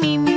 [0.00, 0.35] me, me.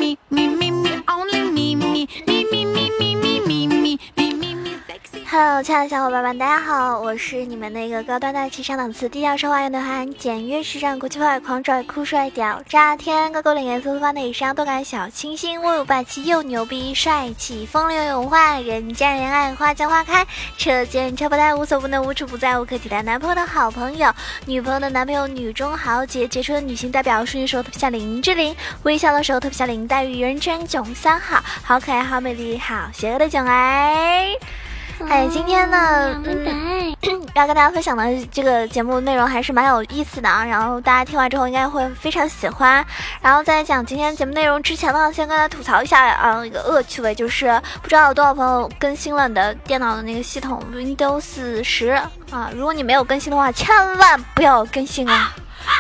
[5.62, 20.25] 亲爱的小伙伴们，大家好，我是你们那个高端大气上档次、低调奢华有内涵、简约时尚、国际范儿、狂拽酷帅屌炸天、高高冷颜色发内伤、动感小清新、威武霸气又牛逼、帅气风流有文化、人见人爱、花见花开、
[20.57, 24.13] 车见车爆胎、无所不能、无处不在、无可替代男朋友的好朋友、
[24.45, 34.26] 女朋友的男朋友、女中豪杰、杰出的女性代表、淑女时候特别像林志玲、微笑的时候特别像林黛玉、人称囧三好、好可爱、好美丽、好邪恶的囧儿。
[35.09, 36.95] 哎，今天呢，嗯，
[37.34, 40.45] 要跟大家分享的这个节目内容还是蛮有意思的啊。
[40.45, 42.86] 然后大家听完之后应该会非常喜欢。
[43.20, 51.88] 然后在讲今天节目内容之前呢，先跟大家吐槽一下啊，一个恶趣味，就是不知道有多少朋友更新了你的电脑的那个系统 Windows 十
[52.31, 52.52] 啊。
[52.55, 55.34] 如果你没有更新的话，千万不要更新啊。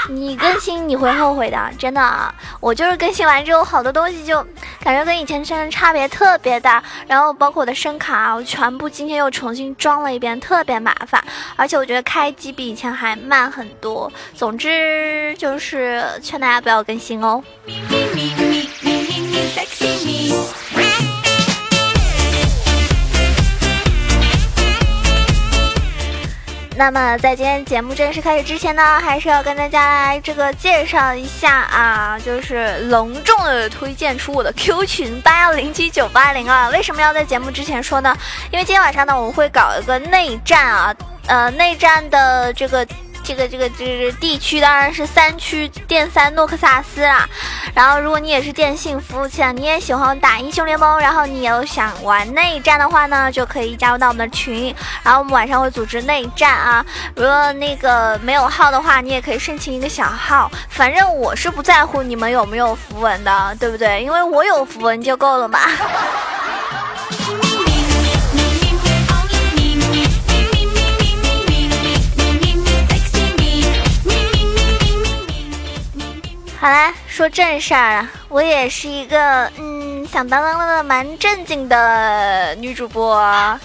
[0.07, 2.33] 你更新你会后悔的，真的啊。
[2.59, 4.41] 我就是更新完之后，好多东西就
[4.81, 6.81] 感觉跟以前真的差别特别大。
[7.07, 11.23] 然后包括我的声卡，我全部今天又重新装了一遍，特别麻烦。
[11.55, 14.11] 而且我觉得开机比以前还慢很多。
[14.35, 17.43] 总之就是劝大家不要更新哦。
[26.79, 36.69] 那么在今天节目正式开始之前呢，还是要跟大家来这个介绍一下啊，就是隆重的推荐出我的 Q 群八幺零七九八零啊。
[36.69, 38.15] 为什么要在节目之前说呢？
[38.49, 40.95] 因为今天晚上呢，我们会搞一个内战啊，
[41.27, 42.87] 呃，内战的这个。
[43.29, 47.29] 这个这个这地区当然是三区电三诺克萨斯啦。
[47.75, 54.73] 然后，如果你也是电信服务器啊，你也喜欢打英雄联盟，然后你有想玩内战的话呢，就可以加入到我们的群。
[55.03, 56.83] 然后我们晚上会组织内战啊。
[57.15, 60.51] 如果那个没有号的话，你也可以申请一个小号。
[60.69, 64.03] 反正我是不在乎你们有没有符文的，对不对？
[64.03, 65.59] 因为我有符文就够了嘛。
[76.59, 83.17] 好啦，说正事儿啊，我也是一个嗯响当当的蛮正经的女主播，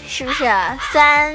[0.07, 0.45] 是不是？
[0.93, 1.35] 虽然。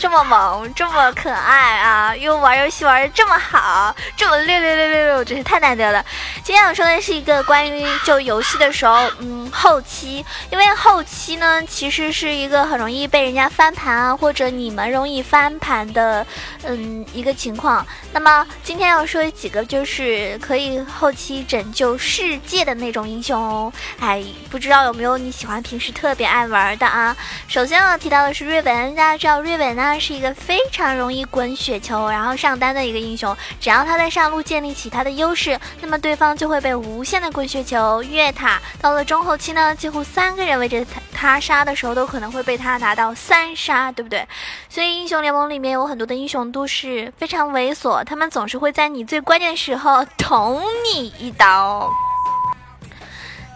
[0.00, 2.16] 这么萌，这么可爱啊！
[2.16, 6.02] 又玩游戏玩的这么好，这么六六六六六，真是太难得了。
[6.42, 16.26] 今天我说的是一个关于就游戏的时候，嗯，后期，因为后期呢，其实是一个很容易被人家翻盘啊，或者你们容易翻盘的，
[16.62, 17.86] 嗯，一个情况。
[18.10, 23.70] 那么今天要说几个就是可以后期拯救世界的那种英雄哦。
[23.98, 27.14] 哎，不知道有没有你喜欢平时特别爱玩的啊？
[27.46, 29.89] 首先要提到的是瑞文，大家知道瑞文呢？
[29.92, 33.36] 他是一个非常容易滚雪球，然后上单的一个英雄。
[33.58, 38.62] 只要他在上路建立起他的优势，那么对方就会被无限的滚雪球越塔。
[38.80, 44.24] 到了中后期呢，几乎三个人围着他他杀的时候，都可能会被他拿到三杀，对不对？
[44.68, 50.62] 所以英雄联盟里面有很多的英雄都是非常猥琐，他们总是会在你最关键的时候捅
[50.94, 51.90] 你一刀。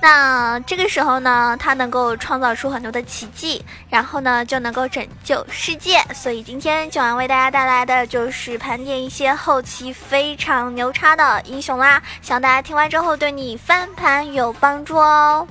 [0.04, 5.98] 那这个时候呢，他能够创造出很多的奇迹，然后呢就能够拯救世界。
[6.12, 15.48] 所以今天就要为大家带来的就是盘点一些后期非常牛叉的英雄啦，希望大家听完之后对你翻盘有帮助哦。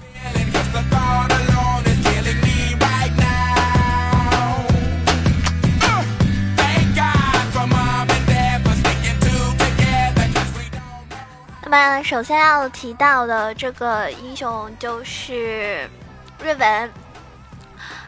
[12.04, 15.90] 首先要提到的这个英雄就是
[16.42, 17.03] 瑞文。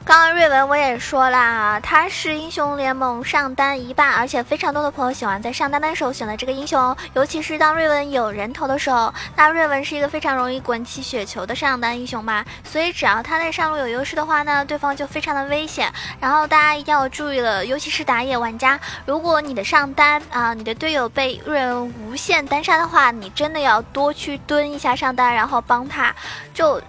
[0.05, 9.11] 刚刚瑞文我也说啦，他是英雄联盟上单一霸，而且非常多的朋友喜欢在上单的时候选择这个英雄，尤其是当瑞文有人头的时候。
[9.35, 15.91] 那瑞文是一个非常容易滚起雪球的上单英雄嘛，所以只要他在上路有优势的话呢，对方就非常的危险。
[16.19, 26.15] 然后大家一定要注意了，尤其是打野玩家，如果你的上单啊，你的队友被瑞文无限单杀的话，你真的要多去蹲一下上单，然后帮他，
[26.53, 26.80] 就。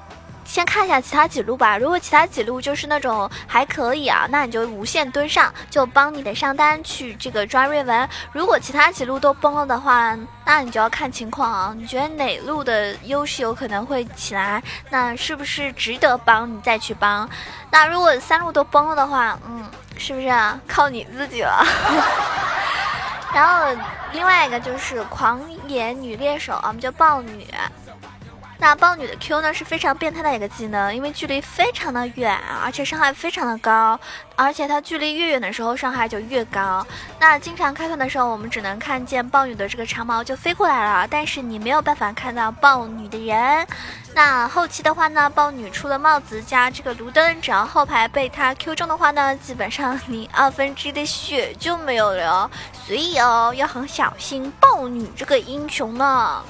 [0.47, 8.09] 先看一下其他几路吧，如果其他几路就是那种还可以啊，那你就无限蹲上，就帮你的上单去这个抓瑞文。
[8.33, 11.75] 如果其他几路都崩了的话，那你就要看情况啊。
[11.77, 14.63] 你觉得哪路的优势有可能会起来？
[14.89, 17.29] 那是不是值得帮你再去帮？
[17.71, 20.33] 那如果三路都崩了的话，嗯，是不是
[20.69, 21.67] 靠你自己了？
[23.35, 23.67] 然后
[24.13, 27.47] 另外一个就是狂野女猎手，我们叫豹女。
[28.59, 33.99] 那豹女的 Q 呢是非常变态的一个技能，因为距离非常的远，而且伤害非常的高，
[34.35, 36.85] 而且它距离越远的时候伤害就越高。
[37.21, 43.67] 那经常开团的时候，我们只能看见豹女的这个长矛就飞过来了，但是你没有办法看到豹女的人。
[44.15, 56.43] 那后期的话呢，豹女出了帽子加这个卢灯，只要后排被她 Q 中的话呢，基本上你二分之一的血就没有了，所以哦要很小心豹女这个英雄呢。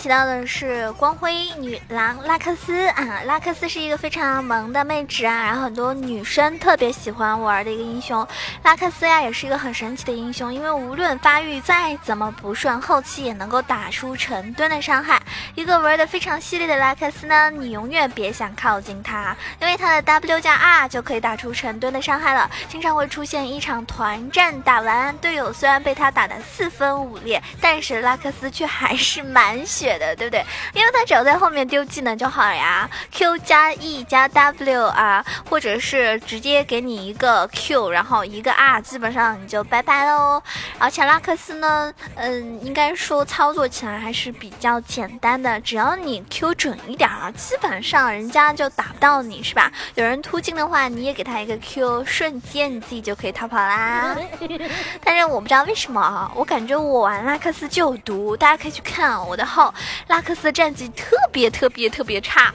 [0.00, 8.26] 提到的是光辉女郎拉克斯啊，拉克斯是一个非常萌的妹纸啊，然后很多女生特别喜欢玩的一个英雄。
[8.62, 15.20] 拉克斯呀，也是一个很神奇的英雄，因为无论发育再怎么不顺，后期也能够打出成吨的伤害。
[15.54, 22.50] 一个玩的非常犀利的拉克斯呢，你永远别想靠近他，因为他的 W 加 R 就可以打出成吨的伤害了。
[22.70, 29.50] 经常会出现一场团战打完，队友虽然被他打的四分五裂，但是拉克斯却还是满。
[29.66, 30.44] 血对不对？
[30.74, 40.40] 因为他只要在后面丢技能就好了呀，Q 加 E 加 W 啊，或者是直接给你一个 Q，然后一个 R，基本上你就拜拜喽。
[40.78, 49.72] 而且拉克斯呢，嗯，应该说操作起来还是比较简单的，只要你 Q 准一点儿，基本上人家就打不到你，是吧？
[49.96, 54.16] 有人突进的话，你也给他一个 Q，瞬间你自己就可以逃跑啦。
[55.02, 59.40] 但是我不知道为什么啊，我感觉我玩拉克斯就有毒，大家可以去看我。
[59.40, 59.72] 的号
[60.08, 62.52] 拉克斯战绩特别特别特别差，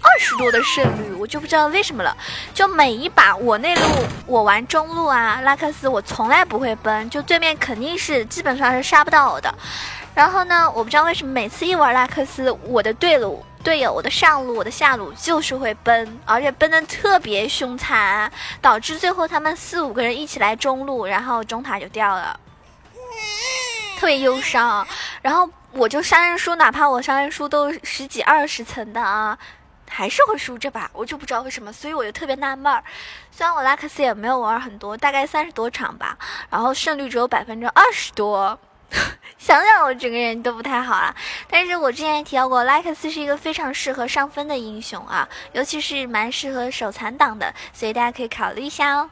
[0.00, 2.16] 二十多的胜率，我就不知道为什么了。
[2.52, 3.82] 就每一把我内路
[4.26, 9.54] 我玩中路啊，拉克斯我从来不会崩，就对面肯定是基本上是杀不到我的。
[10.14, 18.30] 然后呢，我不知道为什么每次一玩拉克斯，我的队路队友我的上路我的下路就是会崩，而且崩的特别凶残，
[18.60, 22.38] 导致最后他们四五个人一起来中路，然后中塔就掉了，
[24.02, 24.84] 特别忧伤。
[25.22, 25.48] 然后。
[25.74, 29.38] 我就杀人书，哪怕我杀人书都十几二十层的啊，
[29.88, 32.84] 还是会输这把，我就不知道为什么，所以我就特别纳闷儿。
[33.30, 36.14] 虽然我拉克斯也没有玩很多，大概三十多场吧，
[36.50, 38.60] 然后胜率只有百分之二十多，
[39.38, 41.16] 想想我整个人都不太好啊。
[41.48, 49.08] 但是我之前也提到过，拉克斯是一个非常适合上分的英雄啊，尤其是蛮适合手残党的，所以大家可以考虑一下哦。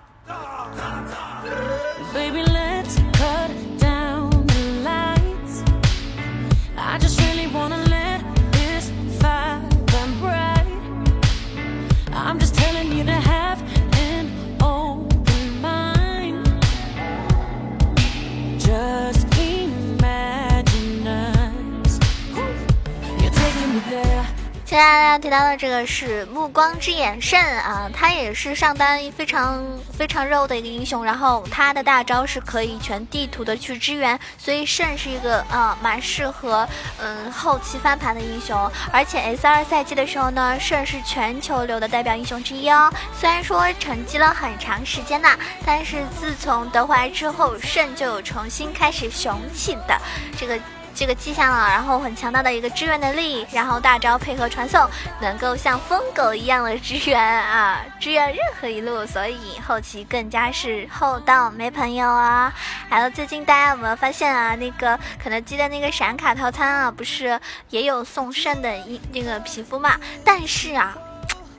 [24.65, 29.65] 接下来要提到的这个是暮光之眼圣啊，他也是上单非常
[29.99, 36.69] 非常肉的一个英雄，然后他的大招是可以全地图的去支援，所以圣是一个啊蛮适合
[37.01, 38.57] 嗯后期翻盘的英雄，
[38.93, 42.89] 而且 S 二赛季的时候呢，圣是全球流的代表英雄之一哦。
[43.19, 45.37] 虽然说沉寂了很长时间呐，
[45.67, 50.01] 但是自从德怀之后，圣就有重新开始雄起的
[50.39, 50.57] 这个。
[51.01, 54.87] 这个迹象了，然后很强大的一个支援能力，然后大招配合传送，
[55.19, 62.53] 能够像疯狗一样的支援啊，支援任何一路，所以后期更加是厚道没朋友啊。
[62.91, 69.97] 还有最近大家有没有发现啊，那个肯德基的那个闪卡套餐啊，不是也有送肾的一那个皮肤嘛？
[70.23, 70.95] 但是啊，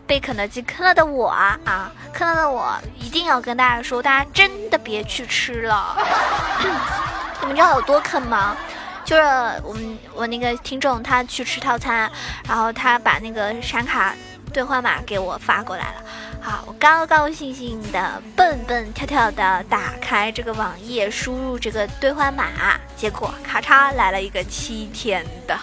[0.06, 5.98] 被肯德基坑了的我啊啊，坑了的我一定要跟大家说，大家真的别去吃了。
[7.42, 8.56] 你们知道有多坑吗？
[9.12, 9.24] 就是
[9.66, 12.10] 我们我那个听众，他去吃套餐，
[12.48, 14.16] 然后他把那个闪卡
[14.54, 15.96] 兑换码给我发过来了。
[16.42, 22.46] 好，我高高兴兴的蹦蹦跳跳的打开这个网页，输入这个兑换码，
[22.96, 25.54] 结果咔嚓来了一个七天的，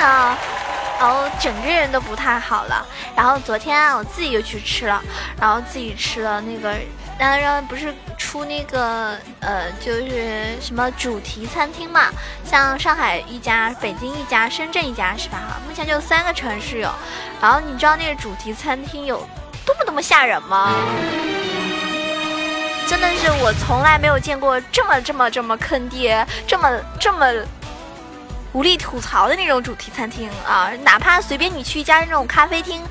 [0.00, 0.36] 啊，
[0.98, 2.84] 然后整个人都不太好了。
[3.14, 5.00] 然后昨天啊，我自己又去吃了，
[5.40, 6.74] 然后自己吃了那个。
[7.16, 7.94] 当然不是
[8.34, 12.10] 出那个呃，就是什么主题餐厅嘛，
[12.44, 15.38] 像上海一家、北京一家、深圳一家是吧？
[15.38, 16.90] 哈，目前就三个城市有。
[17.40, 19.18] 然后你知道那个主题餐厅有
[19.64, 20.74] 多么多么吓人吗？
[22.88, 27.32] 真的是我从来没有见过这么这么这么坑爹、这么这么
[28.52, 30.72] 无力吐槽的那种主题餐厅啊！
[30.82, 32.82] 哪怕随便你去一家那种咖啡厅，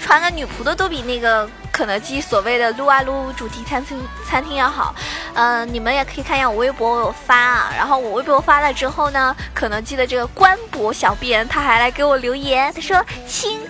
[0.00, 1.50] 穿个女仆的都比那个。
[1.74, 4.94] 肯德基所谓的撸啊撸主题餐厅餐厅要好。
[5.34, 7.72] 嗯，你们也可以看一下我微博，我有发啊。
[7.76, 13.60] 然后我微博发了之后呢，肯德基的这个官博小编他还来给我留言，他说亲。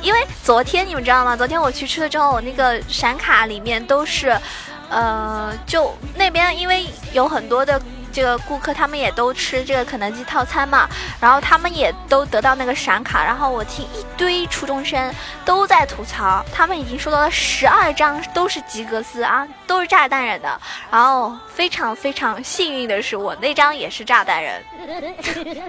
[0.00, 1.36] 因为昨天你们知道吗？
[1.36, 4.40] 昨天我去吃了之后，我那个闪卡里面都是，
[4.88, 10.88] 呃，就那边因为有很多的这个顾客，他们也都吃这个肯德基套餐嘛，
[11.20, 20.60] 然后他们也都得到那个闪卡，然后我听一堆初中生都在吐槽，他们已经收到了十二张都是吉格斯啊，都是炸弹人的，
[20.90, 24.62] 然后非常非常幸运的是，我那张也是炸弹人。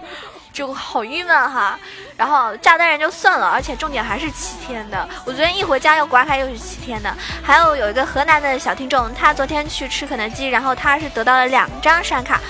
[0.60, 1.80] 就好郁闷哈，
[2.18, 5.08] 然后炸弹人就算了，而且重点还是七天的。
[5.24, 7.16] 我昨天一回家又刮开又是七天的。
[7.42, 12.42] 还有有一个河南的小听众，他昨天去吃肯德基，然后他是得到了两张闪卡，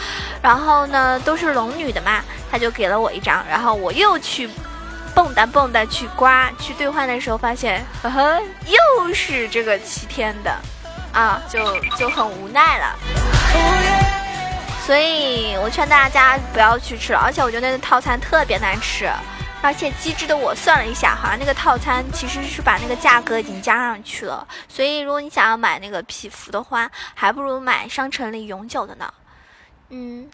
[0.41, 4.49] 然后呢都是龙女的嘛，他就给了我一张，然后我又去
[5.13, 10.51] 蹦跶蹦跶去刮去兑换的时候，发现呵呵又是这个七天的，
[11.13, 14.28] 啊，就就很无奈了。
[14.89, 19.07] 所以我劝大家不要去吃了，而且我觉得那个套餐特别难吃，
[19.61, 29.13] 而且机智的我算了一下，好像那个套餐其实是把那个价格已经加上去了，所以如果你想要买那个皮肤的话，还不如买商城里永久的呢。
[29.89, 30.27] 嗯。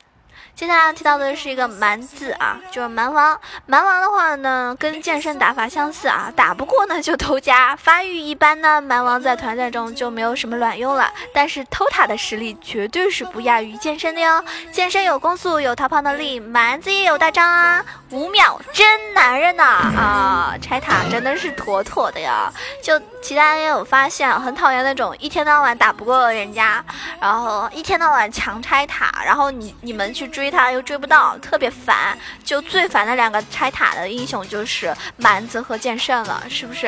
[0.55, 3.38] 接下来提到的是一个蛮字啊，就是蛮王。
[3.65, 7.75] 蛮王的话呢，跟剑圣打法相似啊，打不过呢就偷家。
[7.75, 11.12] 发育一般呢，蛮王在团战中就没有什么卵用了。
[11.33, 14.41] 但是偷塔的实力绝对是不亚于剑圣的哟。
[14.71, 20.55] 剑圣有攻速，有逃跑能力，蛮子也有大招啊，五秒真男人呐啊！
[20.62, 22.50] 拆塔真的是妥妥的呀。
[22.81, 26.81] 就其他人也有发现，很讨厌那种一天到晚打不过人家，
[27.19, 30.44] 然后一天到晚强拆塔，然后你你们去追。
[30.45, 32.15] 追他又追不到，特别烦。
[32.43, 36.87] 就最烦的两个拆塔的英雄就是蛮子和剑圣了，是不是？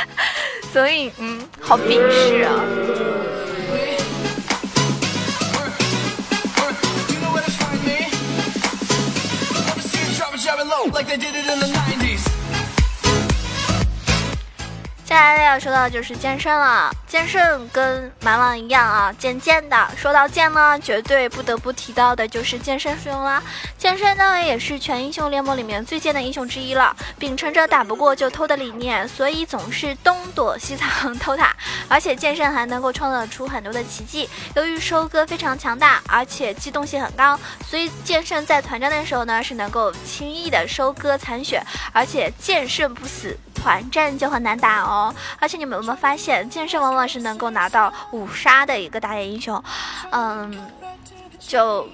[0.74, 2.52] 所以，嗯，好鄙视啊。
[15.06, 19.88] 接下来要说到就是剑圣了，剑圣跟蛮王一样啊，剑剑的。
[19.96, 23.40] 说到剑呢，绝对不得不提到的就是剑圣使用啦。
[23.78, 31.54] 剑圣呢也是全英雄联盟里面最贱的英雄之一了，秉承着打不过就偷的理念，所以总是东躲西藏偷塔。
[31.88, 34.28] 而且剑圣还能够创造出很多的奇迹。
[34.56, 43.38] 由于收割非常强大，而且机动性很高，所以剑圣在团战的时候呢是能够轻易的收割残血，而且剑圣不死。
[43.54, 44.95] 团战就很难打哦，
[45.38, 49.62] 而且你们有没有发现，剑圣往往是能够拿到五杀的一个打野英雄？
[50.10, 50.66] 嗯，
[51.38, 51.88] 就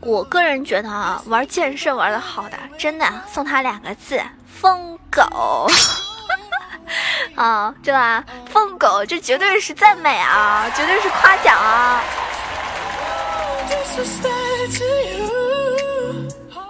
[0.00, 5.66] 我个人觉得啊，玩剑圣玩的好的，真的送他两个字：疯狗。
[7.36, 8.24] 啊，对吧？
[8.50, 12.02] 疯狗，这绝对是赞美啊，绝对是夸奖啊。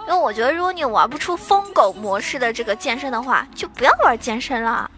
[0.07, 4.90] 因为我觉得，如果你玩不出疯狗模式的这个剑圣的话，就不要玩剑圣了。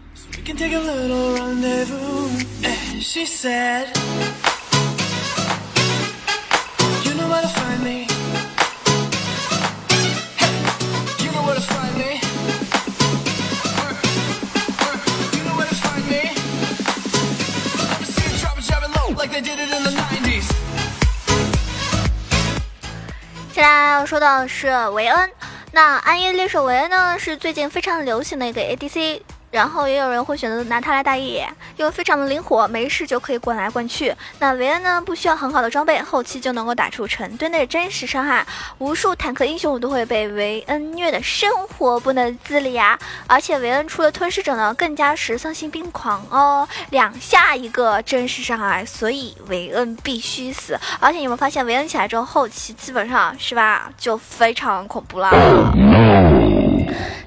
[23.52, 25.30] 接下来要说到的是维恩，
[25.72, 29.22] 那暗夜猎手维恩呢是最近非常流行的一个 ADC，
[29.54, 34.12] 然后也有人会选择拿它来打野，因为非常的灵活，没事就可以滚来滚去。
[34.40, 38.44] 那维恩呢不需要很好的装备，后期就能够打出成吨的真实伤害，
[38.78, 42.98] 无数坦克英雄都会被维恩虐的生活不能自理啊！
[43.28, 50.76] 而且维恩出了吞噬者呢，更加是丧心病狂哦，两下一个真实伤害，所以维恩必须死。
[50.98, 55.30] 而且你们发现维恩起来之后，后期基本上是吧，就非常恐怖了。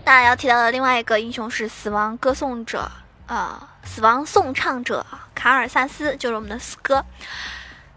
[0.07, 2.89] 那要提到的另外一个英雄是死亡歌颂者，
[3.27, 7.03] 呃，死亡颂唱者卡尔萨斯，就是我们的死哥。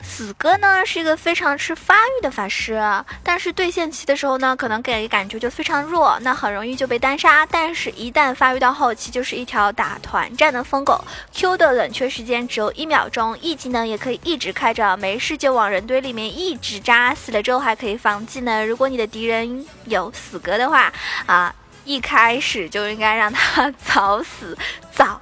[0.02, 2.82] 死哥呢是一个非常吃发育的法师，
[3.22, 7.46] 但是对线期的时候呢，可能给人感觉就非常弱，那很容易就被单杀。
[7.46, 11.04] 但是，一旦发育到后期，就是一条打团战的疯狗。
[11.32, 18.66] Q 的冷却时间只有一秒钟，E 技能也可以一直开着，没事就往人堆里面一直扎，死了之后还可以放技能。
[18.66, 20.92] 如果你的敌人有死哥的话，
[21.26, 21.54] 啊，
[21.90, 24.56] 一开始就应该让他早死
[24.92, 25.20] 早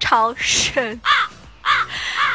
[0.00, 1.00] 超生。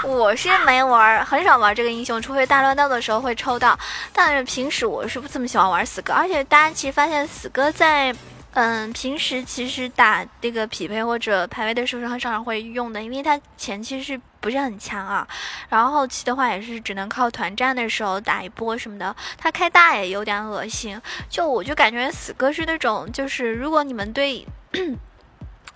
[0.06, 3.78] 我是没玩，很少玩这个英雄，除非大乱斗的时候会抽到。
[4.14, 8.16] 但是平时我是不怎么喜欢玩死哥，而且大家其实发现死哥在
[8.54, 15.26] 嗯，平时其实打这个匹配或者排位的时候是很少人会用的，因为它前期是不是很强啊？
[15.70, 19.16] 然后后期的话也是只能靠团战的时候打一波什么的。
[19.38, 24.46] 他开大也有点恶心，就我就感觉死哥是那种，就是如果你们对。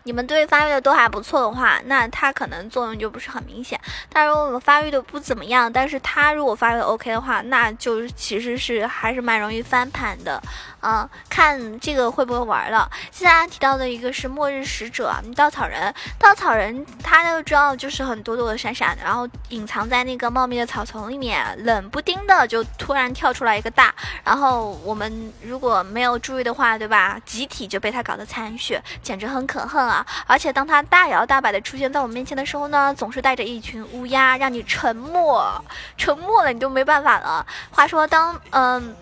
[0.07, 3.77] 你们对发育的都还不错的话，那它可能作用就不是很明显。
[4.07, 10.41] 但如果我们发育的不怎么样，但是它如果发育 OK 的话，那就其实是还是蛮容易翻盘的。
[10.81, 12.89] 嗯，看这个会不会玩了。
[13.11, 15.93] 接下来提到的一个是末日使者，稻草人。
[16.17, 27.19] 稻草人他都知道就是很躲躲闪闪，然后隐藏在那个茂密的草丛里面，冷不丁的就突然跳出来一个大，然后我们如果没有注意的话，对吧？
[27.25, 29.96] 集体就被他搞得残血，简直很可恨啊！
[30.25, 35.49] 而且当他大摇大摆的出现在我面前的时候呢，总是带着一群乌鸦，让你沉默，
[35.97, 37.45] 沉默了你就没办法了。
[37.71, 38.95] 话说当嗯。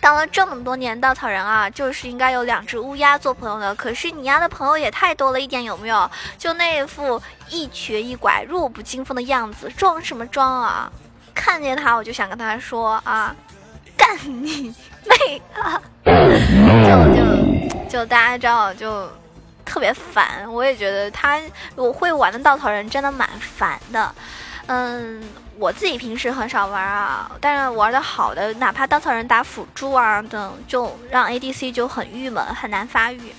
[0.00, 3.74] 当了这么多年稻草人啊，就是应该有两只乌鸦做朋友的。
[3.74, 6.08] 可是你丫的朋友也太多了一点，有没有？
[6.38, 10.88] 就那副一瘸一拐、弱不禁风的样子，装什么装啊？
[11.34, 13.34] 看见他我就想跟他说啊，
[13.96, 14.72] 干你
[15.04, 15.82] 妹啊！
[16.86, 19.10] 就就就大家知道，就
[19.68, 20.50] 特别烦。
[20.50, 21.38] 我也觉得他
[21.76, 24.14] 我会玩的稻草人真的蛮烦的，
[24.66, 25.22] 嗯。
[25.60, 33.34] 我自己平时很少玩啊，但是玩的好的，哪怕稻草人打辅助啊等，就让 ADC 就很郁闷，很难发育。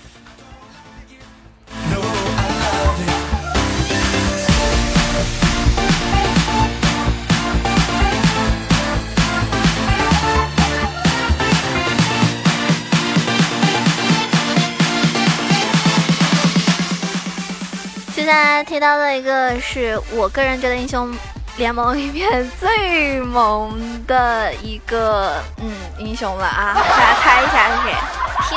[18.30, 21.12] 下来提到的一个是我个人觉得英雄。
[21.58, 27.94] 联盟里面最萌的一个嗯英雄了啊， 大家猜一下是谁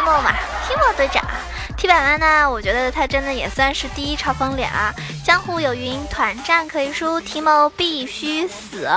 [0.00, 0.30] ？Timo 嘛
[0.68, 1.20] ，Timo 队长。
[1.76, 2.48] T 百万呢？
[2.48, 4.94] 我觉得他真的也算是第一嘲讽脸啊！
[5.24, 8.88] 江湖有云，团战可以输，Timo 必须死。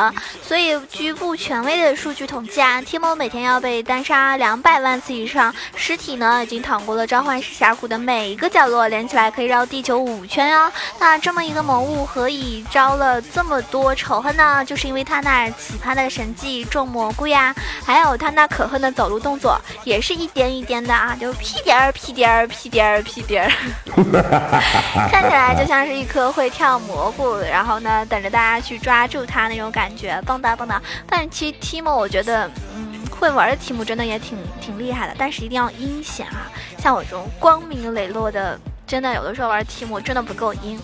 [0.41, 10.71] 所以据不权威的数据统计啊，Timo 每天要被单杀两百万次以上，尸体呢已经躺过了召唤师峡谷的每一个角落，连起来可以绕地球五圈哦。
[10.99, 14.63] 那这么一个萌物，何以招了这么多仇恨呢？
[14.65, 17.55] 就是因为他那奇葩的神技种蘑菇呀，
[17.85, 22.69] 还有他那可恨的走路动作，也是一颠一颠的啊，就屁颠儿屁颠儿屁。
[22.75, 23.51] 颠儿屁颠儿，
[25.09, 30.79] 看起来就像是一颗会跳蘑菇，然后呢，等着大家去抓住它那种感觉，蹦跶蹦跶。
[31.07, 38.59] 但其实提莫我觉得，嗯，会玩的提莫真的也挺挺厉害的，但是一定要阴险啊，像我这种光明磊落的。
[38.87, 40.79] 真的有的时候玩提莫真的不够阴，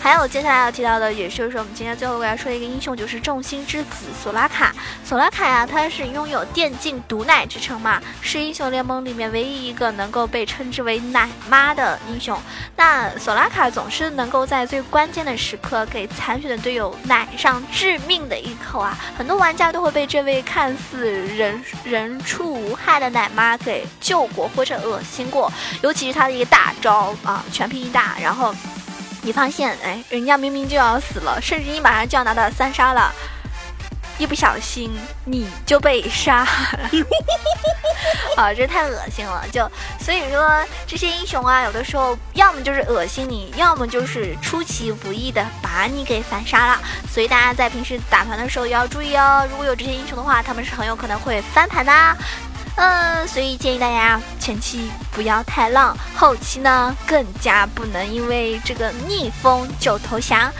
[0.00, 4.74] 还有接下来要提到的，也就是我们今天最后我要说的一个英雄，就是众星之子索拉卡。
[5.04, 12.36] 索拉卡呀，他是拥有电竞毒奶之称嘛，是英雄联盟里面唯一一个能够被称之为奶妈的英雄。
[12.76, 18.98] 那索拉卡总是能够在最关键的时刻给残血的队友奶上致命的一口啊！
[19.16, 27.43] 很多玩家都会被这位看似人人畜无害的奶妈给救过或者恶心过，尤其是他的一个大招啊！
[27.52, 28.54] 全屏一打，然后
[29.22, 33.12] 你发现，哎，人家明明就要死了，甚至你马上就要拿到三杀了，
[34.18, 34.90] 一不小心
[35.24, 36.46] 你就被杀，
[38.36, 39.44] 啊，这太恶心了！
[39.50, 46.80] 就所以说，这些英雄啊，有的时候要么就是恶心你，要么就是出其不意的把你给反杀了。
[47.10, 51.92] 所以大家在平时打团的时候也要注意哦，如果有这些英雄的话，他们是很有可能会翻盘的。
[52.76, 60.52] 嗯，所以建议大家前期不要太浪，后期呢更加不能因为这个逆风就投降。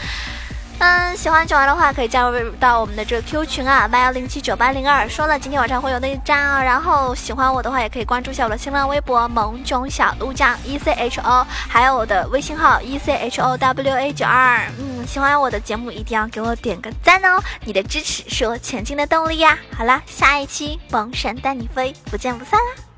[0.78, 5.08] 嗯，喜欢九儿的话可以加入到我们的这个 Q 群啊，八幺零七九八零二。
[5.08, 14.68] 说了今天晚上会有内战啊，然后喜欢我的话也可以关注一下我的新浪微博萌囧小鹿酱 E C H O，还有我的微信号 E C H O W A 九二。
[14.78, 19.56] 嗯，喜欢我的节目一定要给我点个赞哦，你的支持是我前进的动力呀。
[19.76, 22.93] 好了，下一期萌神带你飞，不见不散啦。